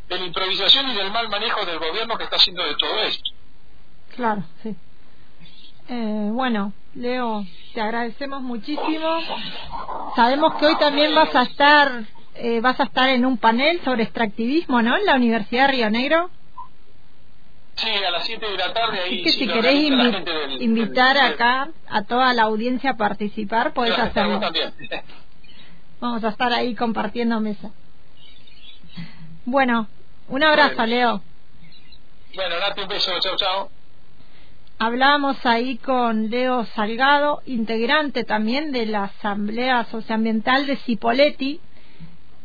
de 0.09 0.19
la 0.19 0.25
improvisación 0.25 0.91
y 0.91 0.95
del 0.95 1.11
mal 1.11 1.29
manejo 1.29 1.65
del 1.67 1.79
gobierno 1.79 2.17
que 2.17 2.25
está 2.25 2.37
haciendo 2.37 2.65
de 2.65 2.77
todo 2.77 2.99
esto. 3.01 3.31
Claro, 4.15 4.43
sí. 4.63 4.75
Eh, 5.89 6.29
bueno, 6.33 6.73
Leo, 6.95 7.45
te 7.75 7.81
agradecemos 7.81 8.43
muchísimo. 8.43 9.21
Sabemos 10.15 10.55
que 10.55 10.67
hoy 10.67 10.79
también 10.79 11.15
vas 11.15 11.35
a 11.35 11.43
estar 11.43 12.05
eh, 12.35 12.61
vas 12.61 12.79
a 12.81 12.85
estar 12.85 13.09
en 13.09 13.27
un 13.27 13.39
panel 13.39 13.81
sobre 13.85 14.05
extractivismo, 14.05 14.81
¿no? 14.83 14.97
En 14.97 15.05
la 15.05 15.17
Universidad 15.17 15.67
de 15.67 15.73
Río 15.73 15.91
Negro. 15.91 16.31
Sí, 17.77 17.89
a 17.89 18.11
las 18.11 18.25
7 18.27 18.47
de 18.47 18.57
la 18.57 18.73
tarde 18.73 19.01
ahí. 19.01 19.25
si, 19.31 19.47
querés 19.47 19.91
invitar 20.61 21.17
acá 21.17 21.71
a 21.89 22.03
toda 22.03 22.35
la 22.35 22.43
audiencia 22.43 22.91
a 22.91 22.97
participar, 22.97 23.73
podés 23.73 23.99
hacerlo. 23.99 24.41
Vamos 26.01 26.25
a 26.25 26.29
estar 26.29 26.53
ahí 26.53 26.75
compartiendo 26.75 27.41
mesa. 27.41 27.71
Bueno, 29.45 29.89
un 30.29 30.43
abrazo, 30.45 30.85
Leo. 30.87 31.23
Bueno, 32.35 32.61
Nati, 32.61 32.83
un 32.83 32.89
beso. 32.89 33.13
Chao, 33.21 33.37
chao. 33.37 33.71
Hablamos 34.79 35.45
ahí 35.45 35.77
con 35.77 36.31
Leo 36.31 36.65
Salgado, 36.75 37.43
integrante 37.45 38.25
también 38.25 38.73
de 38.73 38.87
la 38.87 39.05
Asamblea 39.05 39.85
Socioambiental 39.85 40.67
de 40.67 40.77
Cipoletti, 40.77 41.61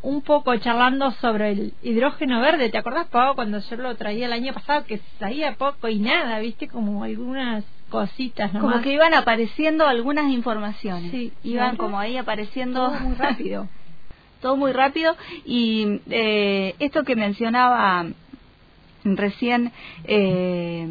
un 0.05 0.21
poco 0.21 0.55
charlando 0.57 1.11
sobre 1.13 1.51
el 1.51 1.73
hidrógeno 1.81 2.39
verde. 2.39 2.69
¿Te 2.69 2.77
acordás, 2.77 3.07
Pau, 3.07 3.35
cuando 3.35 3.59
yo 3.59 3.75
lo 3.77 3.95
traía 3.95 4.27
el 4.27 4.33
año 4.33 4.53
pasado, 4.53 4.85
que 4.85 5.01
salía 5.19 5.55
poco 5.55 5.87
y 5.87 5.97
nada, 5.99 6.39
viste, 6.39 6.67
como 6.67 7.03
algunas 7.03 7.63
cositas 7.89 8.53
nomás. 8.53 8.71
Como 8.71 8.83
que 8.83 8.93
iban 8.93 9.13
apareciendo 9.15 9.87
algunas 9.87 10.31
informaciones. 10.31 11.11
Sí. 11.11 11.33
Iban 11.43 11.75
como 11.75 11.99
ahí 11.99 12.17
apareciendo... 12.17 12.87
Todo 12.87 12.99
muy 12.99 13.15
rápido. 13.17 13.67
Todo 14.41 14.55
muy 14.57 14.71
rápido. 14.73 15.15
Y 15.43 16.01
eh, 16.09 16.75
esto 16.79 17.03
que 17.03 17.15
mencionaba 17.15 18.05
recién... 19.03 19.71
Eh, 20.03 20.87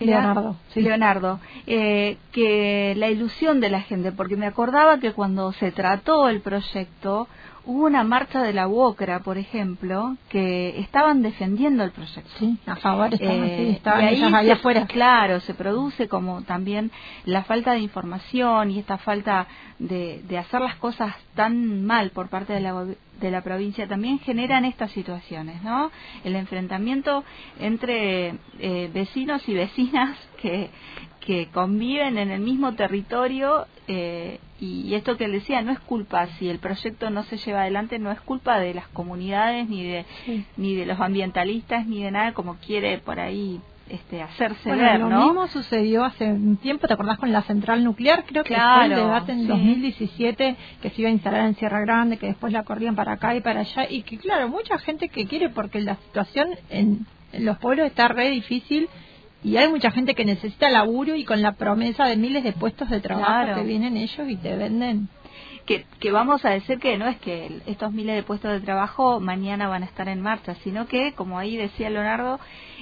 Leonardo, 0.00 0.56
sí. 0.68 0.80
Leonardo, 0.80 1.40
eh, 1.66 2.18
que 2.32 2.94
la 2.96 3.08
ilusión 3.10 3.60
de 3.60 3.70
la 3.70 3.80
gente, 3.82 4.12
porque 4.12 4.36
me 4.36 4.46
acordaba 4.46 4.98
que 4.98 5.12
cuando 5.12 5.52
se 5.52 5.70
trató 5.72 6.28
el 6.28 6.40
proyecto, 6.40 7.28
hubo 7.66 7.86
una 7.86 8.04
marcha 8.04 8.42
de 8.42 8.52
la 8.52 8.68
UOCRA, 8.68 9.20
por 9.20 9.38
ejemplo, 9.38 10.16
que 10.28 10.78
estaban 10.80 11.22
defendiendo 11.22 11.82
el 11.84 11.92
proyecto. 11.92 12.30
Sí, 12.38 12.58
a 12.66 12.76
favor 12.76 13.14
estaban, 13.14 13.44
Eh, 13.44 13.54
sí, 13.56 13.70
estaban 13.76 14.02
y 14.02 14.06
ahí 14.06 14.16
ellos 14.18 14.32
ahí 14.34 14.46
se- 14.46 14.52
afuera. 14.52 14.86
Claro, 14.86 15.40
se 15.40 15.54
produce 15.54 16.08
como 16.08 16.42
también 16.42 16.90
la 17.24 17.44
falta 17.44 17.72
de 17.72 17.78
información 17.80 18.70
y 18.70 18.78
esta 18.80 18.98
falta 18.98 19.46
de, 19.78 20.22
de 20.28 20.38
hacer 20.38 20.60
las 20.60 20.74
cosas 20.76 21.14
tan 21.34 21.84
mal 21.86 22.10
por 22.10 22.28
parte 22.28 22.52
de 22.52 22.60
la, 22.60 22.84
de 23.20 23.30
la 23.30 23.42
provincia 23.42 23.86
también 23.86 24.18
generan 24.20 24.64
estas 24.64 24.90
situaciones, 24.92 25.62
¿no? 25.62 25.90
El 26.24 26.36
enfrentamiento 26.36 27.24
entre 27.60 28.34
eh, 28.58 28.90
vecinos 28.92 29.48
y 29.48 29.54
vecinas 29.54 30.18
que, 30.42 30.70
que 31.20 31.48
conviven 31.52 32.18
en 32.18 32.30
el 32.30 32.40
mismo 32.40 32.74
territorio 32.74 33.66
eh, 33.88 34.40
y 34.60 34.94
esto 34.94 35.16
que 35.16 35.28
le 35.28 35.34
decía 35.40 35.60
no 35.62 35.72
es 35.72 35.80
culpa 35.80 36.26
si 36.38 36.48
el 36.48 36.58
proyecto 36.58 37.10
no 37.10 37.22
se 37.24 37.36
lleva 37.38 37.62
adelante 37.62 37.98
no 37.98 38.10
es 38.10 38.20
culpa 38.20 38.58
de 38.58 38.72
las 38.74 38.88
comunidades 38.88 39.68
ni 39.68 39.84
de 39.84 40.04
Sí. 40.24 40.44
ni 40.56 40.74
de 40.74 40.86
los 40.86 40.98
ambientalistas 41.00 41.86
ni 41.86 42.02
de 42.02 42.10
nada 42.10 42.32
como 42.32 42.56
quiere 42.56 42.98
por 42.98 43.20
ahí 43.20 43.60
este 43.88 44.22
hacerse 44.22 44.68
Bueno, 44.68 44.82
ver 44.82 45.00
lo 45.00 45.08
no 45.10 45.24
mismo 45.26 45.46
sucedió 45.48 46.04
hace 46.04 46.24
un 46.24 46.56
tiempo, 46.56 46.86
¿te 46.88 46.94
acordás 46.94 47.18
con 47.18 47.32
la 47.32 47.42
central 47.42 47.84
nuclear? 47.84 48.24
Creo 48.24 48.42
que 48.44 48.54
Claro, 48.54 48.76
fue 48.76 48.84
el 48.94 48.94
debate 49.00 49.32
en 49.32 49.40
sí. 49.42 49.46
2017 49.46 50.56
que 50.82 50.90
se 50.90 51.00
iba 51.00 51.10
a 51.10 51.12
instalar 51.12 51.46
en 51.46 51.54
Sierra 51.56 51.80
Grande, 51.80 52.16
que 52.16 52.26
después 52.28 52.52
la 52.52 52.62
corrían 52.64 52.94
para 52.96 53.12
acá 53.12 53.34
y 53.36 53.40
para 53.40 53.60
allá, 53.60 53.86
y 53.88 54.02
que 54.02 54.16
claro, 54.18 54.48
mucha 54.48 54.78
gente 54.78 55.08
que 55.08 55.26
quiere 55.26 55.50
porque 55.50 55.80
la 55.80 55.96
situación 55.96 56.48
en, 56.70 57.06
en 57.32 57.44
los 57.44 57.58
pueblos 57.58 57.86
está 57.86 58.08
re 58.08 58.30
difícil 58.30 58.88
y 59.42 59.58
hay 59.58 59.68
mucha 59.68 59.90
gente 59.90 60.14
que 60.14 60.24
necesita 60.24 60.70
laburo 60.70 61.14
y 61.14 61.24
con 61.24 61.42
la 61.42 61.52
promesa 61.52 62.06
de 62.06 62.16
miles 62.16 62.42
de 62.44 62.52
puestos 62.52 62.88
de 62.88 63.00
trabajo 63.00 63.26
Claro. 63.26 63.56
que 63.56 63.64
vienen 63.64 63.96
ellos 63.98 64.26
y 64.28 64.36
te 64.36 64.56
venden. 64.56 65.08
Que, 65.66 65.86
que 66.00 66.10
vamos 66.10 66.44
a 66.44 66.50
decir 66.50 66.78
que 66.78 66.96
no 66.98 67.06
es 67.06 67.18
que 67.18 67.60
estos 67.66 67.92
miles 67.92 68.16
de 68.16 68.22
puestos 68.22 68.52
de 68.52 68.60
trabajo 68.60 69.20
mañana 69.20 69.68
van 69.68 69.82
a 69.82 69.86
estar 69.86 70.08
en 70.08 70.20
marcha, 70.20 70.54
sino 70.56 70.86
que, 70.86 71.12
como 71.12 71.38
ahí 71.38 71.56
decía 71.56 71.90
Leonardo, 71.90 72.38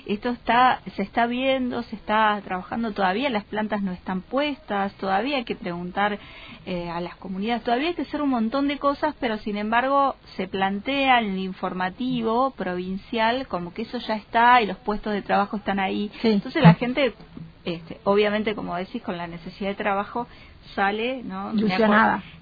esto 0.06 0.30
está, 0.30 0.80
se 0.96 1.02
está 1.02 1.26
viendo, 1.26 1.82
se 1.84 1.94
está 1.94 2.40
trabajando 2.44 2.92
todavía, 2.92 3.30
las 3.30 3.44
plantas 3.44 3.82
no 3.82 3.92
están 3.92 4.20
puestas, 4.22 4.92
todavía 4.94 5.36
hay 5.36 5.44
que 5.44 5.54
preguntar 5.54 6.18
eh, 6.66 6.90
a 6.90 7.00
las 7.00 7.16
comunidades, 7.16 7.62
todavía 7.62 7.88
hay 7.88 7.94
que 7.94 8.02
hacer 8.02 8.20
un 8.20 8.30
montón 8.30 8.66
de 8.66 8.78
cosas, 8.78 9.14
pero 9.20 9.38
sin 9.38 9.56
embargo 9.56 10.16
se 10.36 10.48
plantea 10.48 11.20
en 11.20 11.32
el 11.32 11.38
informativo 11.38 12.50
provincial 12.50 13.46
como 13.46 13.72
que 13.72 13.82
eso 13.82 13.98
ya 13.98 14.16
está 14.16 14.60
y 14.60 14.66
los 14.66 14.76
puestos 14.78 15.12
de 15.12 15.22
trabajo 15.22 15.56
están 15.56 15.78
ahí. 15.78 16.10
Sí. 16.20 16.30
Entonces 16.30 16.62
la 16.62 16.74
gente, 16.74 17.14
este, 17.64 17.98
obviamente, 18.04 18.54
como 18.54 18.74
decís, 18.76 19.02
con 19.02 19.16
la 19.16 19.26
necesidad 19.26 19.70
de 19.70 19.76
trabajo 19.76 20.26
sale, 20.74 21.22
¿no? 21.22 21.52
Me 21.52 21.76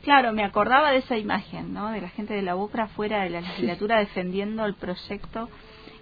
Claro, 0.03 0.33
me 0.33 0.45
acordaba 0.45 0.93
de 0.93 0.99
esa 0.99 1.17
imagen, 1.17 1.75
¿no? 1.75 1.91
De 1.91 2.01
la 2.01 2.09
gente 2.09 2.35
de 2.35 2.43
la 2.43 2.57
UCRA 2.57 2.89
fuera 2.89 3.23
de 3.23 3.31
la 3.31 3.41
legislatura 3.41 3.99
defendiendo 3.99 4.65
el 4.65 4.75
proyecto, 4.75 5.49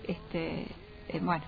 este, 0.07 0.67
eh, 1.09 1.21
bueno, 1.21 1.45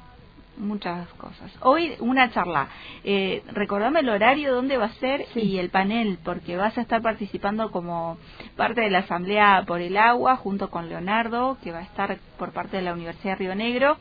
muchas 0.57 1.09
cosas. 1.15 1.50
Hoy 1.61 1.95
una 2.00 2.31
charla. 2.31 2.69
Eh, 3.05 3.43
recordame 3.53 4.00
el 4.00 4.09
horario, 4.09 4.55
dónde 4.55 4.77
va 4.77 4.87
a 4.87 4.93
ser 4.95 5.27
Sí. 5.33 5.41
y 5.41 5.59
el 5.59 5.71
panel, 5.71 6.19
porque 6.25 6.57
vas 6.57 6.77
a 6.77 6.83
estar 6.83 7.03
participando 7.03 7.71
como 7.71 8.19
parte 8.57 8.81
de 8.83 8.91
la 8.91 8.99
Asamblea 9.00 9.65
por 9.67 9.81
el 9.81 9.97
Agua, 9.97 10.37
junto 10.37 10.71
con 10.71 10.89
Leonardo, 10.89 11.57
que 11.62 11.73
va 11.73 11.79
a 11.79 11.83
estar 11.83 12.19
por 12.39 12.53
parte 12.53 12.77
de 12.77 12.83
la 12.83 12.93
Universidad 12.93 13.33
de 13.33 13.45
Río 13.45 13.55
Negro. 13.55 13.97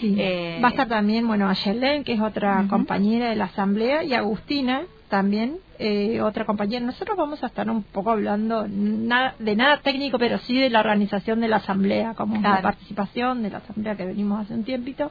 Sí. 0.00 0.14
Eh, 0.18 0.60
Va 0.62 0.68
a 0.68 0.70
estar 0.70 0.88
también, 0.88 1.26
bueno, 1.26 1.48
Ayelen, 1.48 2.04
que 2.04 2.12
es 2.12 2.20
otra 2.20 2.66
compañera 2.68 3.30
de 3.30 3.36
la 3.36 3.44
asamblea, 3.46 4.04
y 4.04 4.12
Agustina 4.14 4.82
también, 5.08 5.58
eh, 5.78 6.20
otra 6.20 6.44
compañera. 6.44 6.84
Nosotros 6.84 7.16
vamos 7.16 7.42
a 7.42 7.46
estar 7.46 7.70
un 7.70 7.82
poco 7.82 8.10
hablando 8.10 8.66
na- 8.68 9.34
de 9.38 9.54
nada 9.56 9.78
técnico, 9.78 10.18
pero 10.18 10.38
sí 10.38 10.58
de 10.58 10.68
la 10.70 10.80
organización 10.80 11.40
de 11.40 11.48
la 11.48 11.56
asamblea, 11.56 12.14
como 12.14 12.40
Claro. 12.40 12.56
la 12.56 12.62
participación 12.62 13.42
de 13.42 13.50
la 13.50 13.58
asamblea 13.58 13.96
que 13.96 14.04
venimos 14.04 14.40
hace 14.40 14.54
un 14.54 14.64
tiempito. 14.64 15.10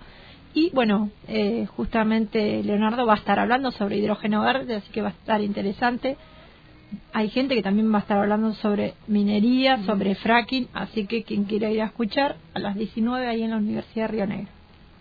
Y 0.54 0.70
bueno, 0.74 1.10
eh, 1.28 1.66
justamente 1.76 2.62
Leonardo 2.64 3.06
va 3.06 3.14
a 3.14 3.18
estar 3.18 3.40
hablando 3.40 3.72
sobre 3.72 3.98
hidrógeno 3.98 4.42
verde, 4.42 4.76
así 4.76 4.92
que 4.92 5.02
va 5.02 5.10
a 5.10 5.12
estar 5.12 5.42
interesante. 5.42 6.18
Hay 7.14 7.30
gente 7.30 7.56
que 7.56 7.62
también 7.62 7.92
va 7.92 7.98
a 7.98 8.02
estar 8.02 8.18
hablando 8.20 8.54
sobre 8.54 8.94
minería, 9.08 9.78
sobre 9.84 10.16
fracking, 10.16 10.68
así 10.74 11.08
que 11.08 11.24
quien 11.24 11.44
quiera 11.46 11.70
ir 11.72 11.82
a 11.82 11.86
escuchar, 11.86 12.36
a 12.54 12.60
las 12.60 12.76
19 12.76 13.28
ahí 13.28 13.42
en 13.44 13.50
la 13.52 13.58
Universidad 13.58 14.06
de 14.06 14.12
Río 14.12 14.28
Negro. 14.28 14.48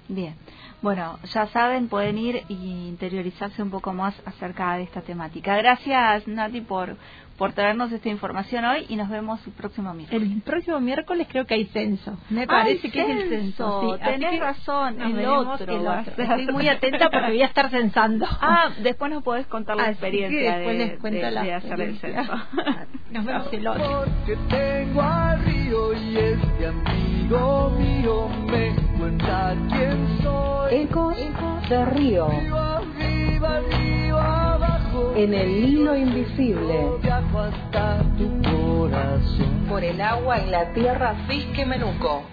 Bien, 0.09 0.35
bueno, 0.83 1.19
ya 1.33 1.47
saben, 1.47 1.89
pueden 1.89 2.19
ir 2.19 2.43
y 2.49 2.89
interiorizarse 2.89 3.63
un 3.63 3.71
poco 3.71 3.95
más 3.95 4.15
acerca 4.27 4.77
de 4.77 4.83
esta 4.83 5.01
temática. 5.01 5.57
Gracias, 5.57 6.29
Nati, 6.29 6.61
por, 6.61 6.99
por 7.39 7.55
traernos 7.55 7.91
esta 7.91 8.11
información 8.11 8.67
hoy 8.67 8.85
y 8.91 8.97
nos 8.97 9.09
vemos 9.09 9.41
el 9.47 9.55
próximo 9.55 9.95
miércoles. 9.95 10.31
El 10.31 10.43
próximo 10.43 10.79
miércoles 10.81 11.27
creo 11.31 11.47
que 11.47 11.55
hay 11.55 11.65
censo. 11.69 12.19
Me 12.29 12.43
Ay, 12.43 12.47
parece 12.47 12.91
que 12.91 13.01
es 13.01 13.09
el 13.09 13.29
censo. 13.31 13.81
Sí, 13.97 14.05
tenés 14.05 14.31
que 14.33 14.41
razón, 14.41 15.01
el 15.01 15.25
otro 15.27 15.75
el 15.75 15.87
otro. 15.87 16.13
Estoy 16.23 16.47
muy 16.53 16.69
atenta 16.69 17.09
porque 17.09 17.29
voy 17.29 17.43
a 17.43 17.47
estar 17.47 17.71
censando. 17.71 18.27
Ah, 18.43 18.69
después 18.83 19.11
nos 19.11 19.23
podés 19.23 19.47
contar 19.47 19.77
la 19.77 19.85
Así 19.85 19.93
experiencia 19.93 20.39
que 20.39 20.45
después 20.59 20.79
de, 20.79 20.87
les 20.87 20.99
cuento 21.01 21.25
de- 21.25 21.31
la 21.33 21.43
de 21.45 21.55
hacer 21.55 21.81
el 21.81 21.99
censo. 21.99 22.33
Nos 23.11 23.25
vemos 23.25 23.53
el 23.53 23.67
otro. 23.69 24.05
Porque 24.05 24.37
tengo 24.51 25.01
al 25.03 25.43
río 25.47 25.95
y 25.95 26.17
este 26.19 26.67
amigo 26.67 27.71
mío 27.79 28.29
me 28.51 28.84
cuenta 29.05 29.55
quién 29.71 30.19
soy. 30.23 30.75
Ecos 30.75 31.15
de 31.69 31.85
Río, 31.87 32.29
abajo. 34.19 35.13
en 35.17 35.35
el 35.35 35.51
hilo 35.51 35.95
invisible, 35.95 36.87
Viajo 37.03 37.41
hasta 37.41 37.99
tu 38.17 38.41
corazón. 38.43 39.67
por 39.69 39.85
el 39.85 40.01
agua 40.01 40.39
y 40.41 40.51
la 40.51 40.73
tierra 40.73 41.15
Fisque 41.29 41.67
Menuco. 41.67 42.25